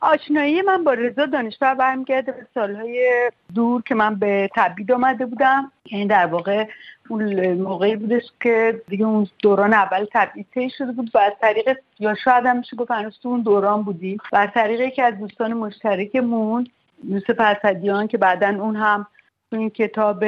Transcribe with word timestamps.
آشنایی 0.00 0.62
من 0.62 0.84
با 0.84 0.92
رضا 0.92 1.26
دانشور 1.26 1.74
برمیگرده 1.74 2.32
به 2.32 2.46
سالهای 2.54 3.30
دور 3.54 3.82
که 3.82 3.94
من 3.94 4.14
به 4.14 4.50
تبید 4.54 4.92
آمده 4.92 5.26
بودم. 5.26 5.72
یعنی 5.90 6.06
در 6.06 6.26
واقع 6.26 6.66
اون 7.08 7.52
موقعی 7.52 7.96
بودش 7.96 8.22
که 8.40 8.82
دیگه 8.88 9.04
اون 9.04 9.28
دوران 9.42 9.74
اول 9.74 10.06
تبعید 10.12 10.46
طی 10.54 10.70
شده 10.70 10.92
بود. 10.92 11.10
و 11.14 11.18
از 11.18 11.32
طریق 11.40 11.78
یا 11.98 12.14
شاید 12.14 12.46
هم 12.46 12.58
میشه 12.58 12.76
گفت 12.76 12.90
اون 13.24 13.42
دوران 13.42 13.82
بودیم 13.82 14.18
و 14.32 14.36
از 14.36 14.48
طریق 14.54 14.80
یکی 14.80 15.02
از 15.02 15.18
دوستان 15.18 15.52
مشترکمون 15.52 16.66
یوسف 17.04 17.40
اسدیان 17.40 18.08
که 18.08 18.18
بعدا 18.18 18.48
اون 18.48 18.76
هم 18.76 19.06
تو 19.50 19.56
این 19.56 19.70
کتاب 19.70 20.24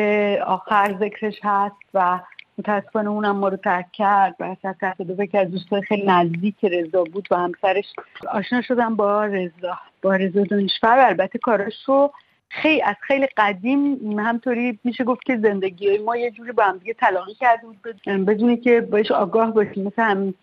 آخر 0.47 0.97
ذکرش 1.01 1.39
هست 1.43 1.77
و 1.95 2.21
متاسفانه 2.59 3.11
اونم 3.11 3.37
ما 3.37 3.49
رو 3.49 3.57
ترک 3.57 3.93
کرد 3.93 4.37
و 4.41 4.57
تصادفه 4.63 5.27
که 5.27 5.39
از 5.39 5.51
دوستای 5.51 5.83
خیلی 5.83 6.07
نزدیک 6.07 6.65
رضا 6.65 7.05
بود 7.05 7.29
و 7.31 7.37
همسرش. 7.37 7.93
آشنا 8.33 8.63
شدم 8.63 8.97
با 8.97 9.25
رضا 9.25 9.79
با 10.03 10.17
رضا 10.17 10.45
دانشفر 10.45 10.99
البته 10.99 11.39
کاراش 11.39 11.85
رو 11.87 12.13
خیلی 12.49 12.83
از 12.83 12.97
خیلی 13.01 13.27
قدیم 13.37 14.19
همطوری 14.19 14.79
میشه 14.85 15.05
گفت 15.05 15.25
که 15.25 15.37
زندگی 15.37 15.99
ما 15.99 16.17
یه 16.17 16.31
جوری 16.31 16.53
با 16.53 16.65
هم 16.65 16.79
دیگه 16.79 16.95
تلاقی 16.95 17.35
کرده 17.35 17.63
بود. 17.67 18.01
بدونی 18.07 18.57
که 18.57 18.81
باش 18.81 19.11
آگاه 19.11 19.53
باشیم 19.53 19.87
مثل 19.87 20.03
همین 20.03 20.35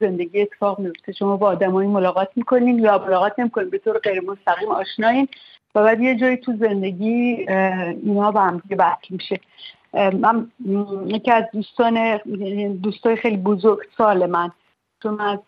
زندگی 0.00 0.42
اتفاق 0.42 0.78
میفته 0.78 1.12
شما 1.12 1.36
با 1.36 1.46
آدمایی 1.46 1.88
ملاقات 1.88 2.28
می‌کنین 2.36 2.78
یا 2.78 2.98
ملاقات 2.98 3.38
نمی‌کنین 3.38 3.70
به 3.70 3.78
طور 3.78 3.98
غیر 3.98 4.20
مستقیم 4.20 4.68
آشناین 4.68 5.28
و 5.74 5.82
بعد 5.82 6.00
یه 6.00 6.16
جایی 6.16 6.36
تو 6.36 6.52
زندگی 6.60 7.46
اینا 8.02 8.30
با 8.30 8.40
هم 8.40 8.62
دیگه 8.68 8.96
میشه. 9.10 9.40
من 9.94 10.50
یکی 11.06 11.30
از 11.30 11.44
دوستان 11.52 12.16
دوستای 12.82 13.16
خیلی 13.16 13.36
بزرگ 13.36 13.78
سال 13.98 14.26
من 14.26 14.50
چون 15.02 15.20
از 15.20 15.38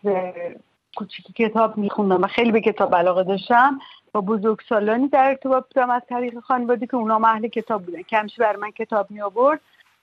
کوچیکی 0.95 1.33
کتاب 1.33 1.77
میخوندم 1.77 2.21
و 2.21 2.27
خیلی 2.27 2.51
به 2.51 2.61
کتاب 2.61 2.95
علاقه 2.95 3.23
داشتم 3.23 3.79
با 4.11 4.21
بزرگ 4.21 4.59
سالانی 4.69 5.07
در 5.07 5.27
ارتباط 5.27 5.63
بودم 5.63 5.89
از 5.89 6.01
طریق 6.09 6.39
خانوادی 6.39 6.87
که 6.87 6.97
اونا 6.97 7.19
محل 7.19 7.47
کتاب 7.47 7.85
بودن. 7.85 8.01
که 8.01 8.17
همیشه 8.17 8.35
برای 8.39 8.57
من 8.57 8.71
کتاب 8.71 9.11
می 9.11 9.21
آورد 9.21 9.59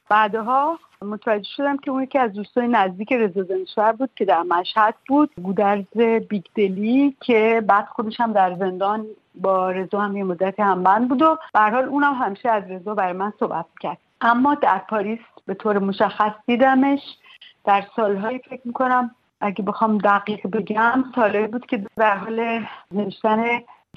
بعدها 0.08 0.78
متوجه 1.02 1.48
شدم 1.56 1.76
که 1.76 1.91
اون 1.91 2.02
یکی 2.02 2.18
از 2.18 2.32
دوستای 2.32 2.68
نزدیک 2.68 3.12
رضا 3.12 3.42
دانشور 3.42 3.92
بود 3.92 4.10
که 4.16 4.24
در 4.24 4.42
مشهد 4.42 4.94
بود 5.08 5.30
گودرز 5.42 5.98
بیگدلی 6.28 7.16
که 7.20 7.62
بعد 7.66 7.86
خودش 7.86 8.20
هم 8.20 8.32
در 8.32 8.56
زندان 8.56 9.06
با 9.34 9.70
رضا 9.70 10.00
هم 10.00 10.16
یه 10.16 10.24
مدت 10.24 10.60
همبند 10.60 11.08
بود 11.08 11.22
و 11.22 11.38
به 11.54 11.60
حال 11.60 11.84
اونم 11.84 12.14
همیشه 12.14 12.48
از 12.48 12.70
رضا 12.70 12.94
برای 12.94 13.12
من 13.12 13.32
صحبت 13.41 13.66
کرد 13.80 13.98
اما 14.20 14.55
در 14.55 14.78
پاریس 14.78 15.20
به 15.47 15.55
طور 15.55 15.78
مشخص 15.78 16.33
دیدمش. 16.47 17.00
در 17.64 17.84
سالهایی 17.97 18.38
فکر 18.38 18.60
می‌کنم 18.64 19.10
اگه 19.41 19.64
بخوام 19.64 19.98
دقیق 19.98 20.47
بگم 20.47 21.05
سالهایی 21.14 21.47
بود 21.47 21.66
که 21.66 21.84
در 21.97 22.16
حال 22.16 22.66
نوشتن 22.91 23.44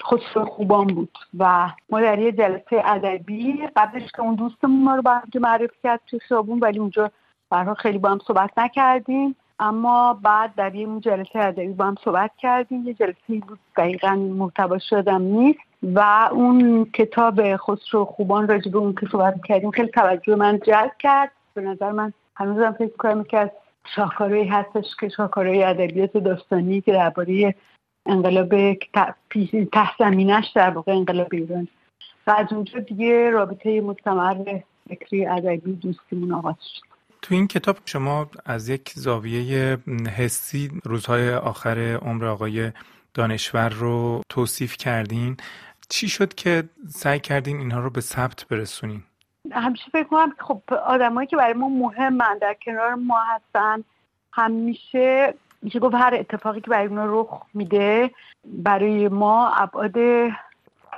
خسرو 0.02 0.44
خوبان 0.44 0.86
بود 0.86 1.18
و 1.38 1.70
ما 1.90 2.00
در 2.00 2.18
یه 2.18 2.32
جلسه 2.32 2.82
ادبی 2.84 3.66
قبلش 3.76 4.12
که 4.12 4.20
اون 4.20 4.34
دوستمون 4.34 4.84
ما 4.84 4.94
رو 4.94 5.02
با 5.02 5.10
هم 5.10 5.22
معرفی 5.34 5.76
کرد 5.82 6.00
توی 6.06 6.18
خیابون 6.18 6.58
ولی 6.58 6.78
اونجا 6.78 7.10
برها 7.50 7.74
خیلی 7.74 7.98
با 7.98 8.10
هم 8.10 8.18
صحبت 8.26 8.50
نکردیم. 8.56 9.36
اما 9.58 10.18
بعد 10.22 10.54
در 10.54 10.74
یه 10.74 11.00
جلسه 11.00 11.38
ادبی 11.38 11.72
با 11.72 11.84
هم 11.84 11.94
صحبت 12.04 12.30
کردیم. 12.38 12.86
یه 12.86 12.94
جلسه 12.94 13.40
بود 13.48 13.58
دقیقا 13.76 14.14
محتوا 14.14 14.78
شدم 14.78 15.22
نیست. 15.22 15.71
و 15.82 16.28
اون 16.32 16.84
کتاب 16.84 17.56
خسرو 17.56 18.04
خوبان 18.04 18.48
راجع 18.48 18.70
به 18.70 18.78
اون 18.78 18.94
که 18.94 19.06
صحبت 19.12 19.34
کردیم 19.44 19.70
خیلی 19.70 19.88
توجه 19.88 20.34
من 20.34 20.60
جلب 20.66 20.92
کرد. 20.98 21.32
به 21.54 21.60
نظر 21.60 21.92
من 21.92 22.12
هنوزم 22.36 22.72
فکر 22.72 22.96
کنم 22.96 23.24
که 23.24 23.38
از 23.38 23.50
شاهکارهایی 23.96 24.48
هستش 24.48 24.84
که 25.00 25.08
شاهکارهای 25.08 25.62
ادبیات 25.62 26.16
داستانی 26.16 26.80
که 26.80 26.92
درباره 26.92 27.54
انقلاب 28.06 28.74
ته 29.72 29.96
زمینش 29.98 30.44
در 30.54 30.70
واقع 30.70 30.92
انقلاب 30.92 31.28
ایران. 31.32 31.68
و 32.26 32.30
از 32.30 32.52
اونجا 32.52 32.78
دیگه 32.78 33.30
رابطه 33.30 33.80
مستمر 33.80 34.60
فکری 34.88 35.26
ادبی 35.26 35.72
دوستیمون 35.72 36.32
آغاز 36.32 36.56
شد. 36.74 36.92
تو 37.22 37.34
این 37.34 37.46
کتاب 37.46 37.76
شما 37.84 38.30
از 38.44 38.68
یک 38.68 38.92
زاویه 38.94 39.78
حسی 40.16 40.70
روزهای 40.84 41.34
آخر 41.34 41.78
عمر 41.78 42.24
آقای 42.24 42.72
دانشور 43.14 43.68
رو 43.68 44.22
توصیف 44.28 44.76
کردین. 44.76 45.36
چی 45.92 46.08
شد 46.08 46.34
که 46.34 46.64
سعی 46.88 47.20
کردین 47.20 47.58
اینها 47.58 47.80
رو 47.80 47.90
به 47.90 48.00
ثبت 48.00 48.48
برسونین؟ 48.48 49.02
همیشه 49.50 49.84
فکر 49.92 50.04
کنم 50.04 50.34
خب 50.38 50.62
آدمایی 50.86 51.28
که 51.28 51.36
برای 51.36 51.52
ما 51.52 51.68
مهمن 51.68 52.38
در 52.38 52.56
کنار 52.64 52.94
ما 52.94 53.18
هستن 53.18 53.84
همیشه 54.32 55.34
میشه 55.62 55.78
گفت 55.78 55.94
هر 55.94 56.14
اتفاقی 56.14 56.60
که 56.60 56.70
برای 56.70 56.86
اونا 56.86 57.20
رخ 57.20 57.42
میده 57.54 58.10
برای 58.44 59.08
ما 59.08 59.48
ابعاد 59.48 59.96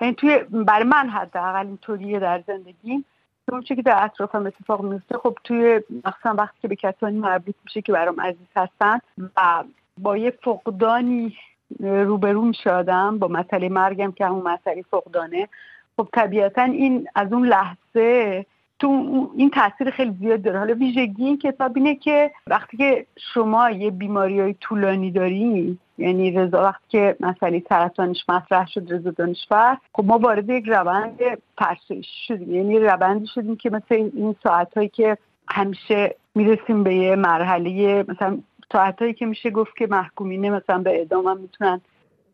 یعنی 0.00 0.14
توی 0.16 0.38
برای 0.50 0.84
من 0.84 1.08
حداقل 1.08 1.66
اینطوریه 1.66 2.18
در 2.18 2.44
زندگی 2.46 3.04
اون 3.52 3.62
که 3.62 3.74
در 3.74 4.04
اطرافم 4.04 4.46
اتفاق 4.46 4.82
میفته 4.82 5.18
خب 5.18 5.38
توی 5.44 5.80
مخصوصا 6.04 6.34
وقتی 6.34 6.58
که 6.62 6.68
به 6.68 6.76
کسانی 6.76 7.18
مربوط 7.18 7.54
میشه 7.64 7.82
که 7.82 7.92
برام 7.92 8.20
عزیز 8.20 8.48
هستن 8.56 8.98
و 9.36 9.64
با 9.98 10.16
یه 10.16 10.30
فقدانی 10.30 11.36
روبرو 11.80 12.52
آدم 12.66 13.18
با 13.18 13.28
مسئله 13.28 13.68
مرگم 13.68 14.12
که 14.12 14.26
همون 14.26 14.42
مسئله 14.42 14.82
فقدانه. 14.90 15.48
خب 15.96 16.08
طبیعتا 16.12 16.62
این 16.62 17.08
از 17.14 17.32
اون 17.32 17.46
لحظه 17.46 18.46
تو 18.78 18.88
این 19.36 19.50
تاثیر 19.50 19.90
خیلی 19.90 20.16
زیاد 20.20 20.42
داره. 20.42 20.58
حالا 20.58 20.74
ویژگی 20.74 21.24
این 21.24 21.38
کتاب 21.38 21.72
اینه 21.76 21.94
که 21.94 22.30
وقتی 22.46 22.76
که 22.76 23.06
شما 23.34 23.70
یه 23.70 23.90
بیماری 23.90 24.40
های 24.40 24.54
طولانی 24.54 25.10
داری 25.10 25.78
یعنی 25.98 26.30
رضا 26.30 26.62
وقتی 26.62 26.84
که 26.88 27.16
مسئله 27.20 27.62
سرطانش 27.68 28.24
مطرح 28.28 28.66
شد 28.66 28.92
رضا 28.92 29.10
دانشور 29.10 29.78
خب 29.92 30.04
ما 30.04 30.18
وارد 30.18 30.48
یک 30.48 30.64
روند 30.68 31.18
فرسایش 31.58 32.06
شدیم. 32.28 32.54
یعنی 32.54 32.78
روندی 32.78 33.26
شدیم 33.26 33.56
که 33.56 33.70
مثل 33.70 33.94
این 33.94 34.36
ساعت 34.42 34.74
هایی 34.76 34.88
که 34.88 35.18
همیشه 35.48 36.14
می‌رسیم 36.34 36.82
به 36.82 36.94
یه 36.94 37.16
مرحله 37.16 38.04
مثلا 38.08 38.38
ساعت 38.74 39.02
هایی 39.02 39.14
که 39.14 39.26
میشه 39.26 39.50
گفت 39.50 39.76
که 39.76 39.86
محکومینه 39.86 40.50
مثلا 40.50 40.78
به 40.78 40.90
اعدام 40.90 41.26
هم 41.26 41.40
می‌تونن 41.40 41.80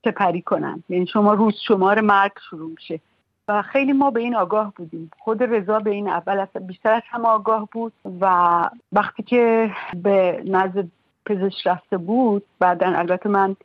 سپری 0.05 0.43
کنن. 0.43 0.83
یعنی 0.89 1.07
شما 1.07 1.35
روز 1.35 1.55
شمار 1.69 2.01
مرگ 2.01 2.33
شروع 2.51 2.71
میشه. 2.71 3.01
و 3.49 3.63
خیلی 3.63 3.93
ما 3.93 4.11
به 4.11 4.21
این 4.21 4.37
آگاه 4.37 4.73
بودیم. 4.77 5.11
خود 5.19 5.43
رضا 5.43 5.79
به 5.79 5.91
این 5.91 6.09
اول 6.09 6.45
بیشتر 6.45 6.93
از 6.93 7.03
همه 7.11 7.29
آگاه 7.29 7.69
بود 7.73 7.93
و 8.21 8.27
وقتی 8.93 9.23
که 9.23 9.71
به 10.03 10.43
نزد 10.47 10.87
پزشک 11.27 11.67
رفته 11.67 11.99
بود 11.99 12.43
بعدا 12.59 12.87
البته 12.87 13.29
من 13.29 13.57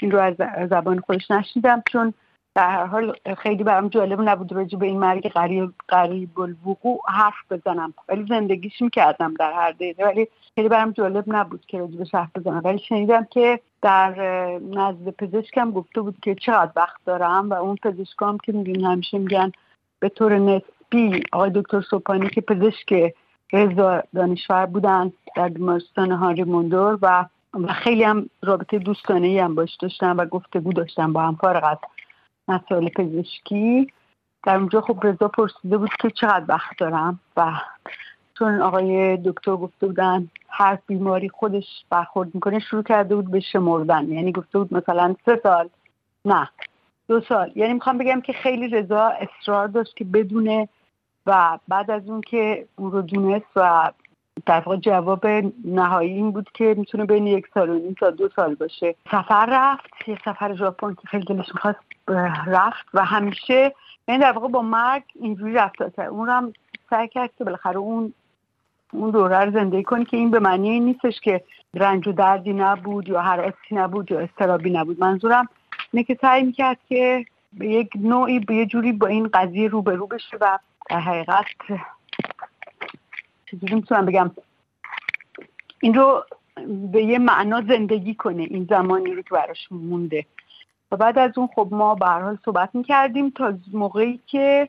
این 0.00 0.10
رو 0.10 0.18
از 0.18 0.34
زبان 0.70 1.00
خودش 1.00 1.30
نشنیدم 1.30 1.82
چون 1.92 2.14
در 2.54 2.70
هر 2.70 2.86
حال 2.86 3.16
خیلی 3.38 3.64
برام 3.64 3.88
جالب 3.88 4.20
نبود 4.20 4.52
راجع 4.52 4.78
به 4.78 4.86
این 4.86 4.98
مرگ 4.98 5.28
قریب 5.28 5.72
قریب 5.88 6.40
الوقوع 6.40 7.00
حرف 7.08 7.34
بزنم. 7.50 7.94
ولی 8.08 8.26
زندگیش 8.28 8.82
می‌کردم 8.82 9.34
در 9.34 9.52
هر 9.52 9.72
دقیقه. 9.72 10.04
ولی 10.04 10.28
خیلی 10.54 10.68
برام 10.68 10.90
جالب 10.90 11.24
نبود 11.26 11.66
که 11.66 11.78
راجع 11.78 11.96
به 11.96 12.06
حرف 12.12 12.30
بزنم. 12.36 12.60
ولی 12.64 12.78
شنیدم 12.78 13.24
که 13.24 13.60
در 13.82 14.14
نزد 14.58 15.10
پزشکم 15.10 15.70
گفته 15.70 16.00
بود 16.00 16.16
که 16.22 16.34
چقدر 16.34 16.72
وقت 16.76 17.00
دارم 17.04 17.50
و 17.50 17.54
اون 17.54 17.76
پزشکام 17.76 18.38
که 18.38 18.52
میگن 18.52 18.84
همیشه 18.84 19.18
میگن 19.18 19.52
به 20.00 20.08
طور 20.08 20.38
نسبی 20.38 21.22
آقای 21.32 21.50
دکتر 21.54 21.80
سوپانی 21.80 22.28
که 22.28 22.40
پزشک 22.40 23.14
رضا 23.52 24.02
دانشور 24.14 24.66
بودن 24.66 25.12
در 25.36 25.48
بیمارستان 25.48 26.12
هانری 26.12 26.44
موندور 26.44 26.98
و 27.02 27.26
و 27.54 27.72
خیلی 27.72 28.04
هم 28.04 28.30
رابطه 28.42 28.78
دوستانه 28.78 29.26
ای 29.26 29.38
هم 29.38 29.54
باش 29.54 29.76
داشتم 29.76 30.16
و 30.18 30.24
گفتگو 30.24 30.72
داشتم 30.72 31.12
با 31.12 31.22
هم 31.22 31.36
فارغ 31.36 31.64
از 31.64 31.78
مسائل 32.50 32.88
پزشکی. 32.88 33.92
در 34.42 34.56
اونجا 34.56 34.80
خب 34.80 34.98
رضا 35.02 35.28
پرسیده 35.28 35.78
بود 35.78 35.90
که 36.00 36.10
چقدر 36.10 36.44
وقت 36.48 36.78
دارم؟ 36.78 37.20
و 37.36 37.52
چون 38.38 38.62
آقای 38.62 39.16
دکتر 39.16 39.56
گفته 39.56 39.86
بودن 39.86 40.28
هر 40.48 40.78
بیماری 40.86 41.28
خودش 41.28 41.84
برخورد 41.90 42.34
می‌کنه 42.34 42.58
شروع 42.58 42.82
کرده 42.82 43.14
بود 43.14 43.30
به 43.30 43.40
شمردن. 43.40 44.08
یعنی 44.08 44.32
گفته 44.32 44.58
بود 44.58 44.74
مثلا 44.74 45.14
سه 45.24 45.40
سال. 45.42 45.68
نه 46.24 46.48
دو 47.08 47.20
سال. 47.20 47.52
یعنی 47.54 47.74
می‌خوام 47.74 47.98
بگم 47.98 48.20
که 48.20 48.32
خیلی 48.32 48.68
رضا 48.68 49.02
اصرار 49.04 49.68
داشت 49.68 49.96
که 49.96 50.04
بدونه 50.04 50.68
و 51.26 51.58
بعد 51.68 51.90
از 51.90 52.08
اون 52.08 52.20
که 52.20 52.66
اون 52.76 52.92
رو 52.92 53.02
دونست 53.02 53.46
و 53.56 53.92
در 54.46 54.60
واقع 54.60 54.76
جواب 54.76 55.26
نهایی 55.64 56.12
این 56.12 56.30
بود 56.30 56.48
که 56.54 56.74
می‌تونه 56.78 57.04
بین 57.04 57.26
یک 57.26 57.46
سال 57.54 57.70
و 57.70 57.74
نیم 57.74 57.94
تا 57.94 58.10
دو 58.10 58.28
سال 58.36 58.54
باشه. 58.54 58.94
سفر 59.10 59.46
رفت. 59.50 60.08
یه 60.08 60.18
سفر 60.24 60.54
ژاپن 60.54 60.94
که 60.94 61.08
خیلی 61.08 61.24
دلش 61.24 61.48
می‌خواست 61.54 61.78
رفت 62.46 62.86
و 62.94 63.04
همیشه 63.04 63.74
یعنی 64.08 64.20
در 64.20 64.32
واقع 64.32 64.48
با 64.48 64.62
مرگ 64.62 65.02
اینجوری 65.20 65.52
رفت. 65.52 65.98
اون 65.98 66.28
هم 66.28 66.52
سعی 66.90 67.08
کرد 67.08 67.30
که 67.38 67.44
بالاخره 67.44 67.76
اون 67.76 68.12
اون 68.92 69.10
دوره 69.10 69.44
رو 69.44 69.52
زندگی 69.52 69.82
کنی 69.82 70.04
که 70.04 70.16
این 70.16 70.30
به 70.30 70.38
معنی 70.38 70.70
این 70.70 70.84
نیستش 70.84 71.20
که 71.20 71.44
رنج 71.74 72.08
و 72.08 72.12
دردی 72.12 72.52
نبود 72.52 73.08
یا 73.08 73.20
حراسی 73.20 73.72
نبود 73.72 74.10
یا 74.10 74.20
استرابی 74.20 74.70
نبود. 74.70 75.00
منظورم 75.00 75.48
اینه 75.92 76.04
که 76.04 76.18
سعی 76.20 76.42
می‌کرد 76.42 76.78
که 76.88 77.24
به 77.52 77.68
یک 77.68 77.90
نوعی 77.94 78.40
به 78.40 78.54
یه 78.54 78.66
جوری 78.66 78.92
با 78.92 79.06
این 79.06 79.28
قضیه 79.34 79.68
روبرو 79.68 80.06
بشه 80.06 80.36
و 80.40 80.58
در 80.90 81.00
حقیقت 81.00 81.44
چیزی 83.50 83.74
می‌تونم 83.74 84.06
بگم؟ 84.06 84.30
این 85.80 85.94
رو 85.94 86.24
به 86.92 87.02
یه 87.02 87.18
معنا 87.18 87.62
زندگی 87.68 88.14
کنه 88.14 88.42
این 88.42 88.66
زمانی 88.70 89.14
رو 89.14 89.22
که 89.22 89.30
براش 89.30 89.68
مونده. 89.70 90.26
و 90.92 90.96
بعد 90.96 91.18
از 91.18 91.38
اون 91.38 91.48
خب 91.54 91.68
ما 91.70 91.94
به 91.94 92.06
حال 92.06 92.38
صحبت 92.44 92.70
می‌کردیم 92.74 93.30
تا 93.30 93.54
موقعی 93.72 94.20
که 94.26 94.68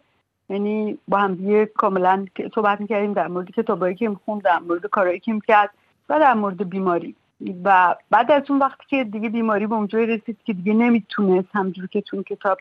یعنی 0.50 0.98
با 1.08 1.18
هم 1.18 1.36
دیگه 1.36 1.66
کاملا 1.66 2.26
صحبت 2.56 2.82
می‌کردیم 2.82 3.14
در 3.14 3.28
مورد 3.28 3.52
کتابایی 3.52 3.96
که 3.96 4.10
می‌خوند 4.10 4.42
در 4.42 4.60
مورد 4.60 4.86
کارهایی 4.86 5.20
که 5.20 5.34
می‌کرد 5.34 5.70
و 6.10 6.20
در 6.20 6.34
مورد 6.34 6.70
بیماری. 6.70 7.16
و 7.64 7.96
بعد 8.10 8.32
از 8.32 8.44
اون 8.50 8.60
وقتی 8.60 8.84
که 8.88 9.04
دیگه 9.04 9.30
بیماری 9.30 9.68
به 9.68 9.76
اونجایی 9.76 10.06
رسید 10.06 10.38
که 10.46 10.54
دیگه 10.54 10.74
نمی‌تونست 10.74 11.48
همجور 11.54 11.88
که 11.88 12.02
تو 12.02 12.24
کتاب 12.24 12.58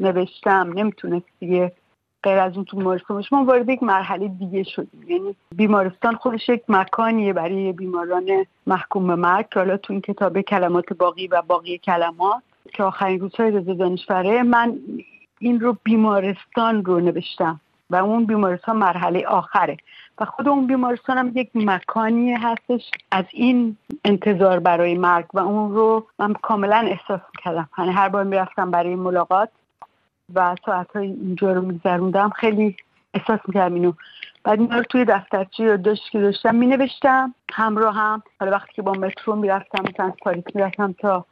نوشتم 0.00 0.72
نمی‌تونست 0.74 1.26
دیگه 1.40 1.72
غیر 2.22 2.38
از 2.38 2.56
اون 2.56 2.64
تو 2.64 2.76
بیمارستان 2.76 3.24
ما 3.32 3.44
وارد 3.44 3.68
یک 3.68 3.82
مرحله 3.82 4.28
دیگه 4.28 4.62
شدیم. 4.62 5.02
یعنی 5.08 5.36
بیمارستان 5.56 6.16
خودش 6.16 6.48
یک 6.48 6.62
مکانیه 6.68 7.32
برای 7.32 7.72
بیماران 7.72 8.46
محکوم 8.66 9.06
به 9.06 9.14
مرگ. 9.14 9.46
حالا 9.54 9.76
تو 9.76 9.92
این 9.92 10.02
کتاب 10.02 10.40
کلمات 10.40 10.92
باقی 10.92 11.26
و 11.26 11.42
باقی 11.42 11.78
کلمات 11.78 12.42
که 12.72 12.82
آخرین 12.82 13.20
روزهای 13.20 13.50
رضا 13.50 13.74
دانشوره 13.74 14.42
من 14.42 14.78
این 15.38 15.60
رو 15.60 15.76
بیمارستان 15.84 16.84
رو 16.84 17.00
نوشتم 17.00 17.60
و 17.90 17.96
اون 17.96 18.26
بیمارستان 18.26 18.76
مرحله 18.76 19.26
آخره 19.26 19.76
و 20.18 20.24
خود 20.24 20.48
اون 20.48 20.66
بیمارستان 20.66 21.18
هم 21.18 21.32
یک 21.34 21.50
مکانی 21.54 22.32
هستش 22.32 22.90
از 23.10 23.24
این 23.32 23.76
انتظار 24.04 24.58
برای 24.58 24.94
مرگ 24.94 25.26
و 25.34 25.38
اون 25.38 25.74
رو 25.74 26.06
من 26.18 26.32
کاملا 26.32 26.76
احساس 26.76 27.20
کردم. 27.44 27.68
یعنی 27.78 27.90
هر 27.90 28.08
بار 28.08 28.24
می‌رفتم 28.24 28.70
برای 28.70 28.94
ملاقات 28.94 29.48
و 30.34 30.56
ساعت 30.66 30.96
های 30.96 31.06
اینجا 31.06 31.52
رو 31.52 31.62
میگذروندم. 31.62 32.30
خیلی 32.30 32.76
احساس 33.14 33.40
می‌کردم 33.48 33.74
اینو. 33.74 33.92
بعد 34.44 34.60
این 34.60 34.70
رو 34.70 34.82
توی 34.82 35.04
دفترچه 35.04 35.62
یا 35.62 35.76
داشت 35.76 36.10
که 36.10 36.20
داشتم 36.20 36.54
می 36.54 36.66
نوشتم 36.66 37.34
همراه 37.52 37.94
هم 37.94 38.22
حالا 38.40 38.52
وقتی 38.52 38.72
که 38.72 38.82
با 38.82 38.92
مترو 38.92 39.36
می‌رفتم 39.36 39.84
مثلا 39.92 40.12
پاریس 40.22 40.44
می‌رفتم 40.54 40.94
تا 40.98 41.26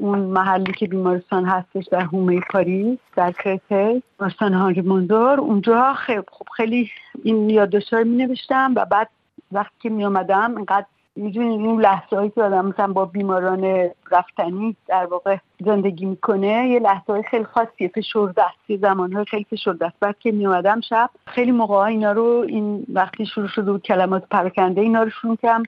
اون 0.00 0.18
محلی 0.18 0.72
که 0.72 0.86
بیمارستان 0.86 1.44
هستش 1.44 1.84
در 1.90 2.00
هومه 2.00 2.40
پاریس 2.40 2.98
در 3.16 3.32
کرته 3.32 4.02
بیمارستان 4.18 4.54
هانری 4.54 4.80
موندور 4.80 5.40
اونجا 5.40 5.94
خیلی 5.94 6.22
خب 6.32 6.46
خیلی 6.56 6.90
این 7.24 7.50
یادداشت 7.50 7.92
رو 7.92 8.04
می 8.04 8.16
نوشتم 8.16 8.72
و 8.76 8.84
بعد 8.84 9.08
وقتی 9.52 9.74
که 9.80 9.88
می 9.88 10.04
آمدم 10.04 10.54
انقدر 10.56 10.86
می‌دونید 11.16 11.60
این 11.60 11.80
لحظه 11.80 12.16
هایی 12.16 12.30
که 12.30 12.42
آدم 12.42 12.66
مثلا 12.66 12.92
با 12.92 13.04
بیماران 13.04 13.90
رفتنی 14.10 14.76
در 14.86 15.06
واقع 15.06 15.36
زندگی 15.64 16.06
می‌کنه 16.06 16.68
یه 16.68 16.78
لحظه 16.78 17.12
های 17.12 17.22
خیلی 17.22 17.44
خاصیه. 17.44 17.88
فشرده 17.88 18.44
است 18.44 18.70
یه 18.70 18.78
زمان 18.78 19.12
های 19.12 19.24
خیلی 19.24 19.46
فشرده 19.50 19.86
است. 19.86 19.96
بعد 20.00 20.18
که 20.18 20.32
میومدم 20.32 20.80
شب 20.80 21.10
خیلی 21.26 21.52
موقع 21.52 21.76
اینا 21.76 22.12
رو 22.12 22.44
این 22.48 22.86
وقتی 22.92 23.26
شروع 23.26 23.48
شده 23.48 23.72
بود 23.72 23.82
کلمات 23.82 24.28
پراکنده 24.30 24.80
اینا 24.80 25.02
رو 25.02 25.10
شروع 25.10 25.36
کردم 25.36 25.62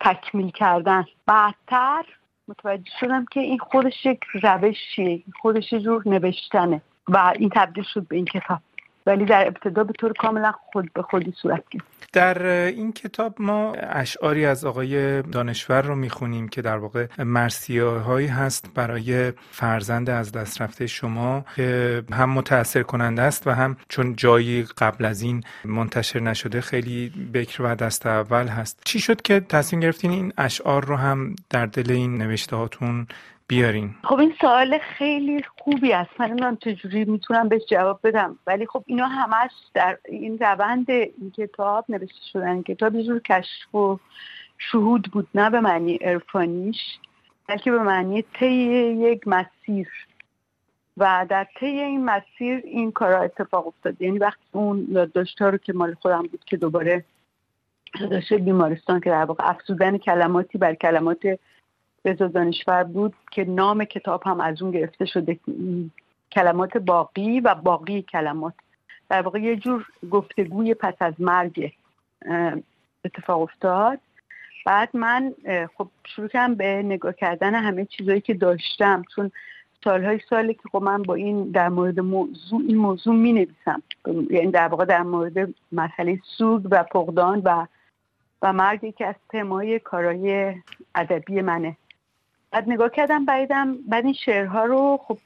تکمیل 0.00 0.50
کردن. 0.50 1.04
بعدتر 1.26 2.04
متوجه 2.50 2.90
شدم 3.00 3.24
که 3.30 3.40
این 3.40 3.58
خودش 3.58 4.06
یک 4.06 4.20
روشیه 4.42 5.22
خودش 5.40 5.72
یه 5.72 5.80
جور 5.80 6.02
نوشتنه 6.08 6.82
و 7.08 7.32
این 7.38 7.50
تبدیل 7.54 7.84
شد 7.84 8.08
به 8.08 8.16
این 8.16 8.24
کتاب. 8.24 8.60
ولی 9.06 9.24
در 9.24 9.46
ابتدا 9.46 9.84
به 9.84 9.92
طور 9.92 10.12
کاملا 10.12 10.52
خود 10.72 10.92
به 10.92 11.02
خودی 11.02 11.34
صورت 11.42 11.62
گرفت. 11.70 11.86
در 12.12 12.46
این 12.46 12.92
کتاب 12.92 13.34
ما 13.38 13.72
اشعاری 13.74 14.46
از 14.46 14.64
آقای 14.64 15.22
دانشور 15.22 15.82
رو 15.82 15.94
می‌خونیم 15.94 16.48
که 16.48 16.62
در 16.62 16.76
واقع 16.76 17.06
مرسیه 17.18 17.84
هست 17.84 18.70
برای 18.74 19.32
فرزند 19.50 20.10
از 20.10 20.32
دست 20.32 20.62
رفته 20.62 20.86
شما 20.86 21.44
که 21.56 22.02
هم 22.12 22.30
متاثر 22.30 22.82
کننده 22.82 23.22
است 23.22 23.46
و 23.46 23.50
هم 23.50 23.76
چون 23.88 24.16
جایی 24.16 24.62
قبل 24.78 25.04
از 25.04 25.22
این 25.22 25.44
منتشر 25.64 26.20
نشده 26.20 26.60
خیلی 26.60 27.12
بکر 27.34 27.62
و 27.62 27.74
دست 27.74 28.06
اول 28.06 28.46
هست. 28.46 28.80
چی 28.84 29.00
شد 29.00 29.22
که 29.22 29.40
تصمیم 29.40 29.80
گرفتین 29.80 30.10
این 30.10 30.32
اشعار 30.38 30.84
رو 30.84 30.96
هم 30.96 31.36
در 31.50 31.66
دل 31.66 31.90
این 31.92 32.18
نوشته 32.18 32.56
هاتون 32.56 33.06
بیارین. 33.50 33.94
خب 34.04 34.18
این 34.18 34.34
سوال 34.40 34.78
خیلی 34.78 35.44
خوبی 35.58 35.92
است. 35.92 36.10
من 36.18 36.26
نمی‌دونم 36.26 36.56
چجوری 36.56 37.04
می‌تونم 37.04 37.48
بهش 37.48 37.62
جواب 37.70 38.00
بدم. 38.04 38.38
ولی 38.46 38.66
خب 38.66 38.84
اینا 38.86 39.06
همش 39.06 39.50
در 39.74 39.98
این 40.08 40.38
روند 40.38 40.90
این 40.90 41.32
کتاب 41.36 41.84
نوشته 41.88 42.24
شدن 42.32 42.48
این 42.48 42.62
کتاب 42.62 42.94
یه 42.94 43.04
جور 43.04 43.20
کشف 43.20 43.74
و 43.74 43.98
شهود 44.58 45.02
بود. 45.12 45.28
نه 45.34 45.50
به 45.50 45.60
معنی 45.60 45.96
عرفانیش 45.96 46.76
بلکه 47.48 47.70
به 47.70 47.78
معنی 47.78 48.24
طی 48.38 48.54
یک 49.08 49.28
مسیر. 49.28 49.88
و 50.96 51.26
در 51.28 51.46
طی 51.60 51.66
این 51.66 52.04
مسیر 52.04 52.60
این 52.64 52.92
کارا 52.92 53.22
اتفاق 53.22 53.66
افتاد. 53.66 54.02
یعنی 54.02 54.18
وقتی 54.18 54.42
اون 54.52 54.86
یادداشت‌ها 54.90 55.48
رو 55.48 55.58
که 55.58 55.72
مال 55.72 55.94
خودم 55.94 56.22
بود 56.22 56.44
که 56.46 56.56
دوباره 56.56 57.04
یادداشت 58.00 58.32
بیمارستان 58.32 59.00
که 59.00 59.10
در 59.10 59.24
واقع 59.24 59.50
افزودن 59.50 59.98
کلماتی 59.98 60.58
بر 60.58 60.74
کلمات 60.74 61.38
رضا 62.04 62.26
دانشور 62.26 62.84
بود 62.84 63.14
که 63.30 63.44
نام 63.44 63.84
کتاب 63.84 64.22
هم 64.26 64.40
از 64.40 64.62
اون 64.62 64.70
گرفته 64.70 65.04
شده 65.04 65.38
کلمات 66.32 66.76
باقی 66.76 67.40
و 67.40 67.54
باقی 67.54 68.02
کلمات. 68.02 68.54
در 69.08 69.22
واقع 69.22 69.38
یه 69.38 69.56
جور 69.56 69.86
گفتگوی 70.10 70.74
پس 70.74 70.94
از 71.00 71.14
مرگ 71.18 71.72
اتفاق 73.04 73.40
افتاد. 73.40 73.98
بعد 74.66 74.96
من 74.96 75.34
خب 75.78 75.88
شروع 76.04 76.28
کردم 76.28 76.54
به 76.54 76.82
نگاه 76.82 77.12
کردن 77.12 77.54
همه 77.54 77.84
چیزهایی 77.84 78.20
که 78.20 78.34
داشتم 78.34 79.02
چون 79.14 79.30
سالهای 79.84 80.20
سالی 80.30 80.54
که 80.54 80.68
خب 80.72 80.82
من 80.82 81.02
با 81.02 81.14
این 81.14 81.50
در 81.50 81.68
مورد 81.68 82.00
موضوع 82.00 82.60
این 82.68 82.76
موضوع 82.76 83.14
می 83.14 83.32
نویسم 83.32 83.82
یعنی 84.30 84.50
در 84.50 84.68
واقع 84.68 84.84
در 84.84 85.02
مورد 85.02 85.54
مسئله 85.72 86.20
سوگ 86.38 86.68
و 86.70 86.82
فقدان 86.82 87.42
و 87.44 87.66
و 88.42 88.52
مرگ 88.52 88.94
که 88.94 89.06
از 89.06 89.14
تمای 89.28 89.78
کارهای 89.78 90.54
ادبی 90.94 91.40
منه. 91.40 91.76
بعد 92.50 92.64
نگاه 92.68 92.88
کردم 92.90 93.24
بعدم 93.24 93.76
بعد 93.88 94.04
این 94.04 94.14
شعرها 94.14 94.64
رو 94.64 95.00
خب 95.02 95.18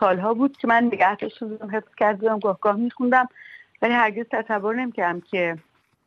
سالها 0.00 0.34
بود 0.34 0.56
که 0.56 0.68
من 0.68 0.84
نگه 0.84 1.16
داشتم 1.16 1.58
حفظ 1.72 1.94
کردم 1.96 2.38
گاه 2.38 2.58
گاه 2.60 2.76
میخوندم 2.76 3.28
ولی 3.82 3.92
هرگز 3.92 4.24
تصور 4.30 4.74
نمی‌کردم 4.74 5.20
که 5.20 5.56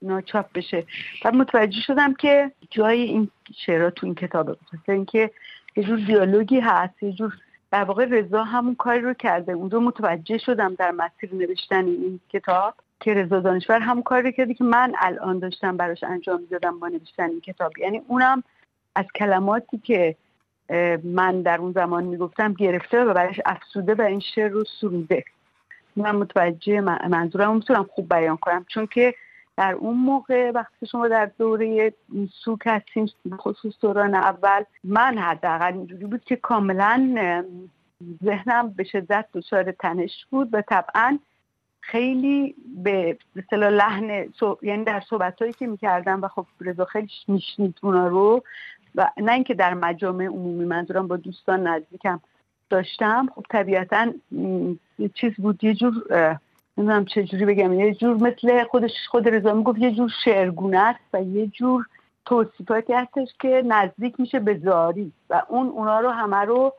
ناچاپ 0.01 0.45
بشه. 0.53 0.83
بعد 1.23 1.35
متوجه 1.35 1.81
شدم 1.81 2.13
که 2.13 2.51
جای 2.69 3.01
این 3.01 3.29
شعرها 3.55 3.89
تو 3.89 4.05
این 4.05 4.15
کتابه. 4.15 4.53
بخاطر 4.53 4.91
اینکه 4.91 5.31
یه 5.75 5.83
جور 5.83 5.97
دیالوگی 5.97 6.59
هست 6.59 7.03
یه 7.03 7.11
جور 7.11 7.33
در 7.71 7.83
واقع 7.83 8.05
رضا 8.05 8.43
همون 8.43 8.75
کاری 8.75 9.01
رو 9.01 9.13
کرده. 9.13 9.51
اونجا 9.51 9.79
متوجه 9.79 10.37
شدم 10.37 10.75
در 10.75 10.91
مسیر 10.91 11.35
نوشتن 11.35 11.85
این 11.85 12.19
کتاب 12.29 12.73
که 12.99 13.13
رضا 13.13 13.39
دانشور 13.39 13.79
همون 13.79 14.03
کاری 14.03 14.23
رو 14.23 14.31
کرده 14.31 14.53
که 14.53 14.63
من 14.63 14.93
الان 14.99 15.39
داشتم 15.39 15.77
براش 15.77 16.03
انجام 16.03 16.41
می‌دادم 16.41 16.79
با 16.79 16.87
نوشتن 16.87 17.29
این 17.29 17.41
کتاب. 17.41 17.77
یعنی 17.77 18.01
اونم 18.07 18.43
از 18.95 19.05
کلماتی 19.15 19.77
که 19.77 20.15
من 21.03 21.41
در 21.41 21.57
اون 21.57 21.71
زمان 21.71 22.03
می‌گفتم 22.03 22.53
گرفته 22.53 23.03
و 23.03 23.13
برایش 23.13 23.41
افسوده 23.45 23.95
و 23.95 24.01
این 24.01 24.19
شعر 24.19 24.49
رو 24.49 24.63
سروده. 24.81 25.23
من 25.95 26.15
متوجه 26.15 26.81
منظورم 27.07 27.55
می‌تونم 27.55 27.83
خوب 27.83 28.09
بیان 28.09 28.37
کنم. 28.37 28.65
چون 28.69 28.87
که 28.87 29.13
در 29.57 29.73
اون 29.73 29.97
موقع 29.97 30.51
وقتی 30.51 30.87
شما 30.87 31.07
در 31.07 31.31
دوره 31.37 31.93
سوک 32.43 32.61
هستیم 32.65 33.09
خصوص 33.37 33.73
دوران 33.81 34.15
اول 34.15 34.63
من 34.83 35.17
حداقل 35.17 35.73
اینجوری 35.73 36.05
بود 36.05 36.23
که 36.23 36.35
کاملا 36.35 37.15
ذهنم 38.23 38.69
به 38.69 38.83
شدت 38.83 39.25
دچار 39.33 39.71
تنش 39.71 40.25
بود 40.29 40.49
و 40.53 40.61
طبعا 40.61 41.19
خیلی 41.81 42.55
به 42.83 43.17
مثلا 43.35 43.69
لحن 43.69 44.33
یعنی 44.61 44.83
در 44.83 45.03
صحبت 45.09 45.41
هایی 45.41 45.53
که 45.53 45.67
می‌کردم 45.67 46.21
و 46.21 46.27
خب 46.27 46.45
رضا 46.61 46.85
خیلی 46.85 47.07
میشنید 47.27 47.79
اونا 47.81 48.07
رو 48.07 48.43
و 48.97 49.11
نه 49.17 49.31
اینکه 49.31 49.53
در 49.53 49.73
مجامع 49.73 50.25
عمومی 50.25 50.65
منظورم 50.65 51.07
با 51.07 51.17
دوستان 51.17 51.67
نزدیکم 51.67 52.19
داشتم. 52.69 53.27
خب 53.35 53.45
طبیعتا 53.49 54.13
یه 54.99 55.09
چیز 55.13 55.33
بود 55.33 55.63
یه 55.63 55.73
جور 55.73 55.93
نمی‌دونم 56.77 57.05
چجوری 57.05 57.45
بگم 57.45 57.73
یه 57.73 57.93
جور 57.93 58.15
مثل 58.15 58.63
خودش 58.63 58.91
خود 59.09 59.29
رضا 59.29 59.53
می‌گفت 59.53 59.79
یه 59.79 59.91
جور 59.91 60.11
شعرگونه 60.25 60.79
است 60.79 60.99
و 61.13 61.23
یه 61.23 61.47
جور 61.47 61.85
توصیفاتی 62.25 62.93
هستش 62.93 63.27
که 63.39 63.63
نزدیک 63.65 64.19
میشه 64.19 64.39
به 64.39 64.57
زاری 64.57 65.11
و 65.29 65.41
اون 65.49 65.67
اونا 65.67 65.99
رو 65.99 66.09
همه 66.09 66.37
رو 66.37 66.73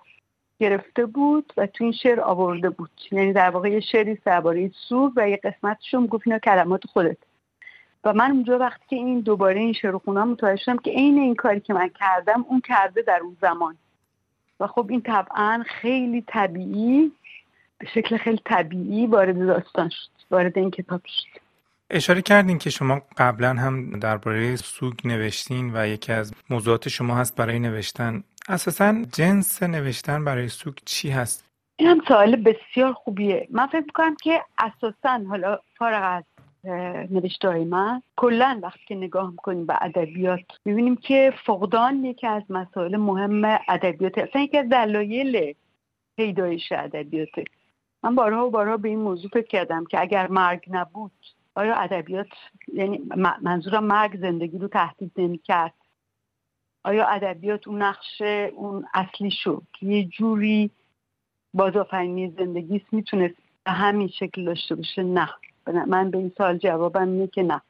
گرفته 0.60 1.06
بود 1.06 1.52
و 1.56 1.66
تو 1.66 1.84
این 1.84 1.92
شعر 1.92 2.20
آورده 2.20 2.70
بود. 2.70 2.90
یعنی 3.12 3.32
در 3.32 3.50
واقع 3.50 3.70
یه 3.70 3.80
شعری 3.80 4.18
درباره 4.24 4.70
سور 4.88 5.12
و 5.16 5.28
یه 5.28 5.40
قسمتشون 5.44 6.06
گفت 6.06 6.22
اینا 6.26 6.38
کلمات 6.38 6.86
خودت. 6.86 7.16
و 8.08 8.12
من 8.12 8.30
اونجا 8.30 8.58
وقتی 8.58 8.84
که 8.88 8.96
این 8.96 9.20
دوباره 9.20 9.60
این 9.60 9.72
شعر 9.72 9.98
خوندم 9.98 10.28
متوجه 10.28 10.62
شدم 10.62 10.76
که 10.76 10.90
عین 10.90 11.18
این 11.18 11.34
کاری 11.34 11.60
که 11.60 11.74
من 11.74 11.88
کردم 11.88 12.44
اون 12.48 12.60
کرده 12.60 13.02
در 13.02 13.20
اون 13.22 13.36
زمان. 13.40 13.76
و 14.60 14.66
خب 14.66 14.86
این 14.90 15.00
طبعا 15.00 15.64
خیلی 15.66 16.24
طبیعی 16.26 17.12
به 17.78 17.86
شکل 17.94 18.16
خیلی 18.16 18.40
طبیعی 18.44 19.06
وارد 19.06 19.46
داستان 19.46 19.88
شد 19.88 20.08
وارد 20.30 20.58
این 20.58 20.70
کتاب 20.70 21.00
شد. 21.04 21.40
اشاره 21.90 22.22
کردین 22.22 22.58
که 22.58 22.70
شما 22.70 23.02
قبلا 23.16 23.54
هم 23.54 23.90
درباره 23.90 24.56
سوگ 24.56 24.94
نوشتین 25.04 25.70
و 25.74 25.88
یکی 25.88 26.12
از 26.12 26.32
موضوعات 26.50 26.88
شما 26.88 27.14
هست 27.14 27.36
برای 27.36 27.58
نوشتن. 27.58 28.24
اساسا 28.48 29.04
جنس 29.12 29.62
نوشتن 29.62 30.24
برای 30.24 30.48
سوگ 30.48 30.74
چی 30.84 31.10
هست؟ 31.10 31.44
این 31.76 31.88
هم 31.88 32.00
سوال 32.08 32.36
بسیار 32.36 32.92
خوبیه. 32.92 33.48
من 33.50 33.66
فکر 33.66 33.84
می‌کنم 33.86 34.16
که 34.22 34.42
اساسا 34.58 35.24
حالا 35.28 35.58
فارغ 35.78 36.02
از 36.16 36.24
نوشته 37.10 37.48
های 37.48 37.64
من. 37.64 38.02
کلا 38.16 38.60
وقتی 38.62 38.80
که 38.86 38.94
نگاه 38.94 39.30
می‌کنیم 39.30 39.66
به 39.66 39.78
ادبیات 39.80 40.40
می‌بینیم 40.64 40.96
که 40.96 41.32
فقدان 41.46 42.04
یکی 42.04 42.26
از 42.26 42.42
مسائل 42.50 42.96
مهم 42.96 43.58
ادبیات. 43.68 44.18
اصلا 44.18 44.42
یکی 44.42 44.58
از 44.58 44.68
دلایل 44.68 45.54
پیدایش 46.16 46.72
ادبیات. 46.72 47.28
من 48.02 48.14
بارها 48.14 48.46
و 48.46 48.50
بارها 48.50 48.76
به 48.76 48.88
این 48.88 48.98
موضوع 48.98 49.30
فکر 49.30 49.46
کردم 49.46 49.84
که 49.84 50.00
اگر 50.00 50.28
مرگ 50.28 50.64
نبود 50.70 51.12
آیا 51.54 51.74
ادبیات 51.74 52.26
یعنی 52.74 53.02
منظورم 53.42 53.84
مرگ 53.84 54.20
زندگی 54.20 54.58
رو 54.58 54.68
تهدید 54.68 55.12
نمی‌کرد؟ 55.16 55.74
آیا 56.84 57.06
ادبیات 57.06 57.68
اون 57.68 57.82
نقش 57.82 58.20
اون 58.56 58.86
اصلی 58.94 59.30
شو 59.30 59.62
که 59.72 59.86
یه 59.86 60.04
جوری 60.04 60.70
بازآفرینی 61.54 62.30
زندگی 62.30 62.82
می‌تونست 62.92 63.34
به 63.64 63.70
همین 63.70 64.08
شکل 64.08 64.44
داشته 64.44 64.74
باشه؟ 64.74 65.02
نه. 65.02 65.28
من 65.68 66.10
به 66.10 66.18
این 66.18 66.32
سال 66.38 66.58
جوابم 66.58 67.08
اینه 67.08 67.26
که 67.26 67.42
نه. 67.42 67.60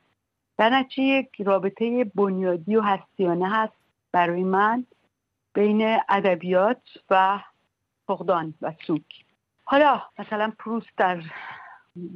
در 0.58 0.70
نتیجه 0.70 1.02
یک 1.02 1.28
رابطه 1.40 2.04
بنیادی 2.14 2.76
و 2.76 2.80
هستیانه 2.80 3.50
هست 3.50 3.72
برای 4.12 4.44
من 4.44 4.86
بین 5.54 5.98
ادبیات 6.08 6.82
و 7.10 7.40
فقدان 8.06 8.54
و 8.62 8.72
سوگ 8.86 9.02
حالا 9.64 10.02
مثلا 10.18 10.52
پروست 10.58 10.88
در 10.96 11.22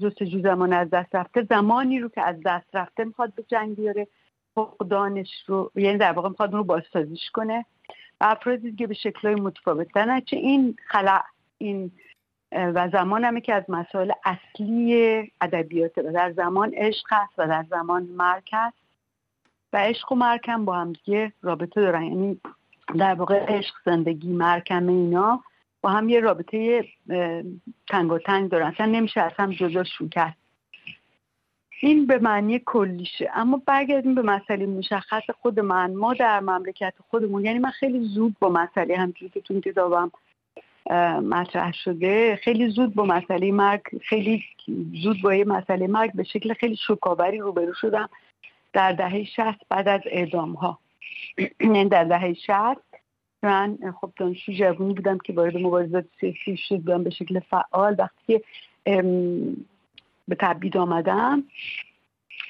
جستجو 0.03 0.41
زمان 0.41 0.73
از 0.73 0.91
دست 0.91 1.15
رفته 1.15 1.47
زمانی 1.51 2.01
رو 2.01 2.09
که 2.09 2.23
از 2.23 2.37
دست 2.45 2.67
رفته 2.73 3.05
می‌خواد 3.05 3.35
به 3.35 3.43
جنگ 3.43 3.77
بیاره 3.77 4.07
فقدانش 4.55 5.29
رو 5.47 5.71
یعنی 5.75 5.99
در 5.99 6.13
واقع 6.13 6.29
می‌خواد 6.29 6.53
رو 6.53 6.65
بازسازیش 6.65 7.31
کنه. 7.31 7.67
و 8.21 8.25
افرادی 8.25 8.71
دیگه 8.71 8.87
به 8.87 8.95
شکلهای 8.95 9.35
متفاوت 9.35 9.89
در 9.95 10.23
این 10.33 10.77
خلع 10.87 11.23
این 11.59 11.93
و 12.53 12.89
زمان 12.93 13.25
همه 13.25 13.41
که 13.41 13.55
از 13.55 13.65
مسائل 13.69 14.13
اصلی 14.25 15.33
ادبیاته 15.41 16.03
و 16.03 16.13
در 16.13 16.33
زمان 16.33 16.73
عشق 16.75 17.07
هست 17.11 17.33
و 17.39 17.47
در 17.47 17.65
زمان 17.71 18.03
مرگ 18.03 18.49
هست. 18.53 18.77
و 19.73 19.77
عشق 19.77 20.13
و 20.13 20.15
مرگ 20.15 20.51
هم 20.51 20.65
با 20.65 20.77
هم 20.77 20.93
دیگه 20.93 21.33
رابطه 21.43 21.81
دارن. 21.81 22.03
یعنی 22.03 22.41
در 22.99 23.15
واقع 23.15 23.45
عشق 23.49 23.75
زندگی 23.85 24.33
مرگ 24.33 24.69
اینا 24.71 25.43
با 25.81 25.91
هم 25.91 26.09
یه 26.09 26.21
رابطه 26.21 26.85
تنگ 27.89 28.13
و 28.13 28.19
تنگ 28.19 28.51
دارن. 28.51 28.67
اصلا 28.67 28.87
نمیشه 28.87 29.21
اصلا 29.21 29.53
جداشون 29.53 30.09
کرد. 30.09 30.37
این 31.81 32.07
به 32.07 32.19
معنی 32.19 32.59
کلیشه. 32.67 33.31
اما 33.35 33.63
برگردیم 33.67 34.15
به 34.15 34.23
مسئله 34.23 34.67
مشخص 34.67 35.23
خود 35.41 35.61
من. 35.61 35.95
ما 35.95 36.15
در 36.15 36.41
مملکت 36.41 36.95
خودمون 37.11 37.45
یعنی 37.45 37.59
من 37.59 37.71
خیلی 37.71 38.09
زود 38.09 38.37
با 38.41 38.49
مسئله 38.49 38.97
همجوری 38.97 39.31
که 39.31 39.41
تو 39.41 39.61
کتابم 39.61 40.11
مطرح 41.23 41.73
شده. 41.73 42.37
خیلی 42.37 42.69
زود 42.69 42.95
با 42.95 43.05
مسئله 43.05 43.53
مرگ 43.53 43.83
خیلی 44.03 44.45
زود 45.03 45.23
با 45.23 45.35
یه 45.35 45.45
مسئله 45.45 45.87
مرگ 45.87 46.13
به 46.13 46.25
شکل 46.25 46.55
خیلی 46.55 46.77
شکاوری 46.77 47.39
روبرو 47.39 47.75
شدم 47.75 48.09
در 48.73 48.93
دهه 48.93 49.25
شست 49.25 49.61
بعد 49.69 49.89
از 49.89 50.01
اعدام 50.05 50.53
ها 50.53 50.79
یعنی 51.61 51.89
در 51.89 52.05
دهه 52.05 52.35
شست 52.35 52.81
من 53.43 53.79
خب 54.01 54.13
دانشجو 54.17 54.53
جوانی 54.53 54.95
بودم 54.95 55.19
که 55.19 55.33
وارد 55.33 55.57
مبارزات 55.57 56.05
سیاسی 56.21 56.57
شدم 56.57 57.05
به 57.05 57.11
شکل 57.11 57.41
فعال. 57.41 57.97
وقتی 57.99 58.15
که 58.27 58.43
به 60.29 60.35
تبعید 60.41 60.77
آمدم 60.77 61.45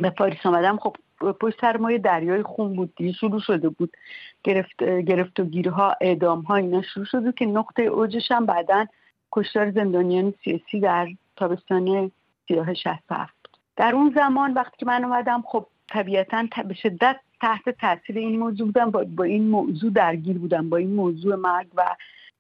به 0.00 0.10
پاریس 0.10 0.46
آمدم 0.46 0.76
خب 0.76 0.96
پشت 1.32 1.60
سر 1.60 1.76
ما 1.76 1.96
دریای 1.96 2.42
خون 2.42 2.76
بود 2.76 2.94
دیگه 2.96 3.12
شروع 3.12 3.40
شده 3.40 3.68
بود. 3.68 3.96
گرفت, 4.44 4.82
گرفت 4.82 5.40
و 5.40 5.44
گیرها 5.44 5.94
اعدام 6.00 6.40
ها 6.40 6.56
اینا 6.56 6.82
شروع 6.82 7.06
شده 7.06 7.32
که 7.32 7.46
نقطه 7.46 7.82
اوجش 7.82 8.30
هم 8.30 8.46
بعدا 8.46 8.86
کشتار 9.32 9.70
زندانیان 9.70 10.34
سیاسی 10.44 10.80
در 10.80 11.08
تابستان 11.36 12.10
سیاه 12.48 12.74
شهست 12.74 13.08
بود. 13.08 13.58
در 13.76 13.94
اون 13.94 14.12
زمان 14.14 14.54
وقتی 14.54 14.76
که 14.78 14.86
من 14.86 15.04
اومدم 15.04 15.42
خب 15.46 15.66
طبیعتا 15.88 16.46
به 16.68 16.74
شدت 16.74 17.16
تحت 17.40 17.68
تاثیر 17.68 18.18
این 18.18 18.38
موضوع 18.38 18.66
بودم 18.66 18.90
با, 18.90 19.04
با 19.16 19.24
این 19.24 19.48
موضوع 19.48 19.90
درگیر 19.90 20.38
بودم 20.38 20.70
با 20.70 20.76
این 20.76 20.94
موضوع 20.94 21.34
مرگ 21.34 21.66
و 21.74 21.96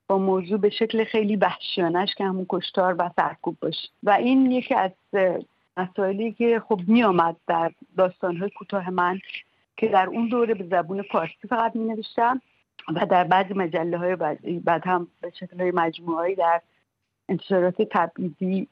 با 0.06 0.18
موضوع 0.18 0.58
به 0.58 0.70
شکل 0.70 1.04
خیلی 1.04 1.36
وحشیانش 1.36 2.14
که 2.14 2.24
همون 2.24 2.46
کشتار 2.48 2.96
و 2.98 3.10
سرکوب 3.16 3.56
باشه. 3.60 3.88
و 4.02 4.10
این 4.10 4.50
یکی 4.50 4.74
از 4.74 4.90
مسائلی 5.76 6.32
که 6.32 6.62
خب 6.68 6.80
می 6.86 7.02
آمد 7.02 7.36
در 7.46 7.72
داستانهای 7.96 8.50
کوتاه 8.50 8.90
من 8.90 9.18
که 9.76 9.88
در 9.88 10.06
اون 10.06 10.28
دوره 10.28 10.54
به 10.54 10.64
زبون 10.64 11.02
فارسی 11.02 11.48
فقط 11.48 11.76
می 11.76 11.84
نوشتم 11.84 12.40
و 12.94 13.06
در 13.06 13.24
بعضی 13.24 13.54
مجله 13.54 13.98
های 13.98 14.16
بعد 14.64 14.86
هم 14.86 15.08
به 15.20 15.32
شکل 15.40 15.60
های 15.60 15.70
مجموعه 15.70 16.34
در 16.34 16.60
انتشارات 17.28 17.82
تبعیدی 17.82 18.68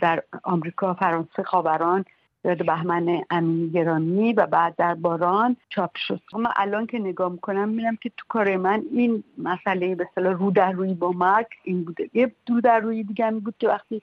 در 0.00 0.22
آمریکا 0.44 0.94
فرانسه 0.94 1.42
خاوران 1.42 2.04
یاد 2.44 2.66
بهمن 2.66 3.22
امینی 3.30 3.70
گرامی 3.70 4.32
و 4.32 4.46
بعد 4.46 4.76
در 4.76 4.94
باران 4.94 5.56
چاپ 5.68 5.96
شد. 5.96 6.20
اما 6.32 6.52
الان 6.56 6.86
که 6.86 6.98
نگاه 6.98 7.32
می‌کنم 7.32 7.68
می‌بینم 7.68 7.96
که 7.96 8.10
تو 8.16 8.24
کار 8.28 8.56
من 8.56 8.82
این 8.92 9.24
مسئله 9.38 9.94
به 9.94 10.06
اصطلاح 10.08 10.32
رو 10.38 10.50
در 10.50 10.72
روی 10.72 10.94
با 10.94 11.12
مرگ 11.12 11.46
این 11.64 11.84
بوده. 11.84 12.10
یه 12.14 12.32
رو 12.48 12.60
در 12.60 12.80
روی 12.80 13.02
دیگه 13.04 13.26
هم 13.26 13.40
بود 13.40 13.54
که 13.58 13.68
وقتی 13.68 14.02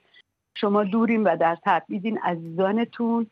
شما 0.60 0.84
دوریم 0.84 1.24
و 1.24 1.36
در 1.36 1.58
تبعیدین 1.64 2.18
عزیزانتون. 2.18 3.26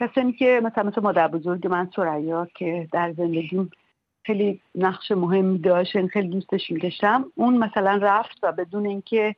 کسانی 0.00 0.32
که 0.32 0.60
مثلا 0.64 0.84
مثل 0.84 1.00
مادر 1.00 1.28
بزرگ 1.28 1.66
من 1.66 1.90
سریا 1.96 2.48
که 2.54 2.88
در 2.92 3.12
زندگیم 3.12 3.70
خیلی 4.24 4.60
نقش 4.74 5.10
مهمی 5.10 5.58
داشت 5.58 6.06
خیلی 6.06 6.28
دوستش 6.28 6.70
می‌کشم 6.70 7.24
اون 7.34 7.58
مثلا 7.58 7.98
رفت 8.02 8.38
و 8.42 8.52
بدون 8.52 8.86
اینکه 8.86 9.36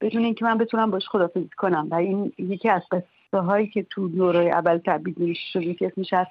بدون 0.00 0.24
اینکه 0.24 0.44
من 0.44 0.58
بتونم 0.58 0.90
باش 0.90 1.08
خدافزی 1.08 1.50
کنم. 1.56 1.88
و 1.90 1.94
این 1.94 2.32
یکی 2.38 2.68
از 2.68 2.82
قصه 2.90 3.38
هایی 3.38 3.66
که 3.66 3.82
تو 3.82 4.08
دورای 4.08 4.50
اول 4.50 4.80
نوشته 5.16 5.50
شده 5.52 5.74
که 5.74 5.86
اسمش 5.86 6.12
از 6.12 6.26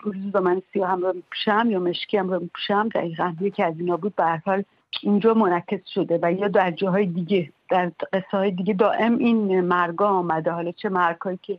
روز 0.00 0.32
با 0.32 0.40
من 0.40 0.62
سیاه 0.72 0.90
هم 0.90 1.02
رو 1.02 1.12
میپوشم 1.12 1.66
یا 1.70 1.80
مشکی 1.80 2.16
هم 2.16 2.30
رو 2.30 2.40
میپوشم 2.40 2.88
دقیقا 2.88 3.34
یکی 3.40 3.62
از 3.62 3.74
اینا 3.78 3.96
بود. 3.96 4.14
به 4.16 4.42
حال 4.46 4.64
اینجا 5.02 5.34
منعکس 5.34 5.88
شده 5.88 6.18
و 6.22 6.32
یا 6.32 6.48
در 6.48 6.70
جاهای 6.70 7.06
دیگه 7.06 7.52
در 7.68 7.92
قصه 8.12 8.36
های 8.36 8.50
دیگه 8.50 8.74
دائم 8.74 9.18
این 9.18 9.60
مرگا 9.60 10.08
آمده. 10.08 10.50
حالا 10.50 10.72
چه 10.72 10.88
مرگهایی 10.88 11.38
که 11.42 11.58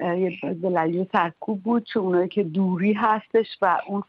یه 0.00 1.06
سرکوب 1.12 1.62
بود 1.62 1.84
چه 1.84 2.00
اونایی 2.00 2.28
که 2.28 2.42
دوری 2.42 2.92
هستش 2.92 3.46
و 3.62 3.80
اون 3.86 4.02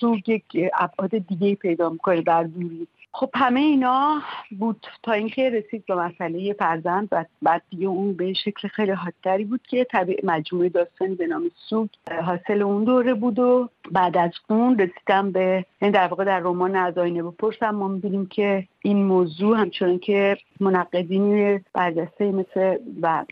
سوگ 0.00 0.28
یک 0.28 0.44
ابعاد 0.78 1.18
دیگه 1.18 1.54
پیدا 1.54 1.88
می‌کنه. 1.88 2.22
در 2.22 2.42
دوری 2.44 2.86
خب 3.12 3.30
همه 3.34 3.60
اینا 3.60 4.22
بود 4.58 4.86
تا 5.02 5.12
اینکه 5.12 5.50
رسید 5.50 5.86
به 5.86 5.94
مسئله 5.94 6.52
فرزند 6.52 7.08
و 7.12 7.24
بعد 7.42 7.62
دیگه 7.70 7.86
اون 7.86 8.12
به 8.12 8.32
شکل 8.32 8.68
خیلی 8.68 8.90
حادتری 8.90 9.44
بود 9.44 9.60
که 9.62 9.84
طبیع 9.84 10.20
مجموعه 10.24 10.68
داستانی 10.68 11.14
به 11.14 11.26
نام 11.26 11.50
سوگ 11.68 11.88
حاصل 12.22 12.62
اون 12.62 12.84
دوره 12.84 13.14
بود 13.14 13.38
و 13.38 13.68
بعد 13.92 14.16
از 14.16 14.30
اون 14.48 14.78
رسیدم 14.78 15.32
به 15.32 15.64
یعنی 15.82 15.92
در 15.92 16.06
واقع 16.08 16.24
در 16.24 16.40
رمان 16.40 16.76
از 16.76 16.98
آینه 16.98 17.22
بپرسم. 17.22 17.70
ما 17.70 17.88
می‌بینیم 17.88 18.26
که 18.26 18.68
این 18.82 19.04
موضوع 19.04 19.58
همچنان 19.58 19.98
که 19.98 20.38
منقدینی 20.60 21.60
برجسته 21.72 22.32
مثل 22.32 22.76
و 23.02 23.24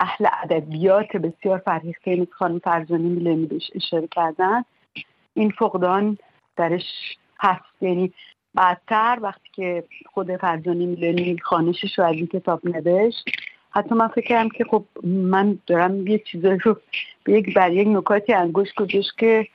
اهل 0.00 0.26
ادبیات 0.42 1.16
بسیار 1.16 1.58
فرهیخته 1.58 2.16
مثل 2.16 2.30
خانم 2.30 2.58
فرزانی 2.58 3.08
میلنی 3.08 3.46
بهش 3.46 3.70
اشاره 3.74 4.06
کردن. 4.06 4.64
این 5.34 5.50
فقدان 5.50 6.18
درش 6.56 7.16
هست. 7.40 7.82
یعنی 7.82 8.12
بعدتر 8.54 9.18
وقتی 9.22 9.48
که 9.52 9.84
خود 10.06 10.36
فرزانی 10.36 10.86
میلنی 10.86 11.38
خانشش 11.38 11.98
رو 11.98 12.04
از 12.04 12.14
این 12.14 12.26
کتاب 12.26 12.60
نوشت 12.64 13.24
حتی 13.70 13.94
من 13.94 14.08
فکر 14.08 14.26
کردم 14.26 14.48
که 14.48 14.64
خب 14.64 14.84
من 15.04 15.58
دارم 15.66 16.06
یه 16.06 16.18
چیزایی 16.18 16.58
رو 16.58 16.76
به 17.24 17.32
یک 17.32 17.54
بر 17.54 17.72
یک 17.72 17.88
نکاتی 17.88 18.32
انگوش 18.32 18.74
گذاشت 18.74 19.18
که 19.18 19.46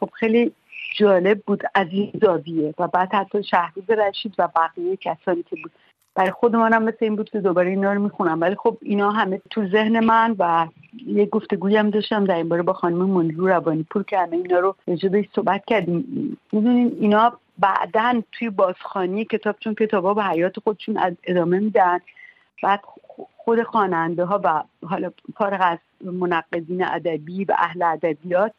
خب 0.00 0.10
خیلی 0.12 0.52
جالب 0.96 1.42
بود 1.46 1.62
از 1.74 1.86
این 1.90 2.12
زاویه 2.22 2.74
و 2.78 2.88
بعد 2.88 3.14
حتی 3.14 3.42
شهروز 3.42 3.90
رشید 3.90 4.34
و 4.38 4.48
بقیه 4.56 4.96
کسانی 4.96 5.42
که 5.42 5.56
بود. 5.62 5.72
برای 6.14 6.30
خودمانم 6.30 6.82
مثل 6.82 6.96
این 7.00 7.16
بود 7.16 7.30
که 7.30 7.40
دوباره 7.40 7.70
اینا 7.70 7.92
رو 7.92 8.02
می‌خونم. 8.02 8.40
ولی 8.40 8.54
خب 8.54 8.78
اینا 8.82 9.10
همه 9.10 9.40
تو 9.50 9.68
ذهن 9.68 10.04
من 10.04 10.36
و 10.38 10.66
یه 11.06 11.26
گفتگوی 11.26 11.76
هم 11.76 11.90
داشتم 11.90 12.24
در 12.24 12.36
این 12.36 12.48
باره 12.48 12.62
با 12.62 12.72
خانم 12.72 12.96
منیرو 12.96 13.46
روانی 13.46 13.86
پور 13.90 14.02
که 14.02 14.18
همه 14.18 14.36
اینا 14.36 14.58
رو 14.58 14.76
راجع 14.86 15.22
صحبت 15.34 15.64
کردیم. 15.66 16.38
می‌دونین 16.52 16.96
اینا 17.00 17.38
بعدا 17.58 18.22
توی 18.32 18.50
بازخانی 18.50 19.24
کتاب 19.24 19.56
چون 19.60 19.74
کتابا 19.74 20.14
به 20.14 20.24
حیات 20.24 20.60
خودشون 20.60 21.16
ادامه 21.24 21.58
میدن. 21.58 21.98
بعد 22.62 22.80
خود 23.36 23.62
خواننده 23.62 24.24
ها 24.24 24.40
و 24.44 24.62
حالا 24.86 25.10
فارغ 25.36 25.60
از 25.60 25.78
منقدین 26.04 26.84
ادبی 26.84 27.44
و 27.44 27.54
اهل 27.58 27.82
ادبیات 27.82 28.52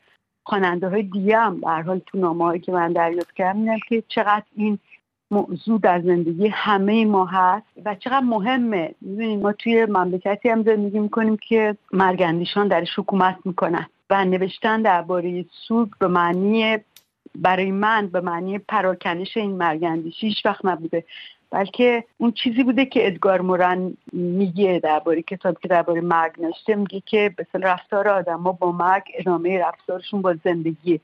خواننده 0.43 0.89
های 0.89 1.03
دیگه 1.03 1.37
هم 1.37 1.61
به 1.61 1.69
حال 1.69 2.01
تو 2.05 2.17
نامه 2.17 2.59
که 2.59 2.71
من 2.71 2.93
دریافت 2.93 3.33
کردم 3.33 3.79
که 3.89 4.03
چقدر 4.07 4.43
این 4.55 4.79
موضوع 5.31 5.79
در 5.79 6.01
زندگی 6.01 6.47
همه 6.47 7.05
ما 7.05 7.25
هست 7.25 7.65
و 7.85 7.95
چقدر 7.95 8.19
مهمه. 8.19 8.95
می‌دونید 9.01 9.43
ما 9.43 9.51
توی 9.51 9.85
مملکتی 9.85 10.49
هم 10.49 10.63
زندگی 10.63 10.99
می‌کنیم 10.99 11.37
که 11.37 11.77
مرگندیشان 11.93 12.67
درش 12.67 12.99
حکومت 12.99 13.37
می‌کنن 13.45 13.85
و 14.09 14.25
نوشتن 14.25 14.81
درباره 14.81 15.45
سوگ 15.67 15.89
به 15.99 16.07
معنی 16.07 16.77
برای 17.41 17.72
من 17.72 18.08
به 18.08 18.22
معنی 18.22 18.60
پراکنش 18.60 19.38
این 19.38 19.51
مرگندیشی 19.51 20.27
هیچ 20.27 20.46
وقت 20.46 20.65
نبوده. 20.65 21.03
بلکه 21.51 22.03
اون 22.17 22.31
چیزی 22.31 22.63
بوده 22.63 22.86
که 22.86 23.08
ادگار 23.08 23.41
مورن 23.41 23.98
میگه 24.13 24.79
درباره 24.84 25.22
کتاب 25.22 25.60
که 25.60 25.67
درباره 25.67 26.01
مرگ 26.01 26.41
نشته 26.41 26.75
میگه 26.75 27.01
که 27.05 27.36
مثل 27.39 27.63
رفتار 27.63 28.08
آدما 28.08 28.51
با 28.51 28.72
مرگ 28.72 29.03
ادامه 29.13 29.60
رفتارشون 29.60 30.22
با 30.22 30.36
زندگی 30.43 31.00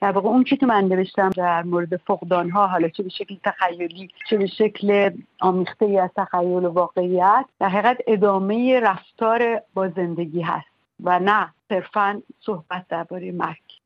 در 0.00 0.12
واقع 0.12 0.28
اون 0.28 0.44
که 0.44 0.66
من 0.66 0.84
نوشتم 0.84 1.30
در 1.30 1.62
مورد 1.62 1.96
فقدان 1.96 2.50
ها 2.50 2.66
حالا 2.66 2.88
چه 2.88 3.02
به 3.02 3.08
شکل 3.08 3.36
تخیلی 3.44 4.10
چه 4.30 4.36
به 4.36 4.46
شکل 4.46 5.10
آمیخته 5.40 5.84
ای 5.86 5.98
از 5.98 6.10
تخیل 6.16 6.64
و 6.64 6.68
واقعیت 6.68 7.44
در 7.60 7.68
حقیقت 7.68 7.98
ادامه 8.06 8.80
رفتار 8.80 9.62
با 9.74 9.88
زندگی 9.88 10.40
هست 10.40 10.66
و 11.04 11.18
نه 11.18 11.48
صرفا 11.68 12.22
صحبت 12.40 12.84
درباره 12.88 13.32
مرگ. 13.32 13.79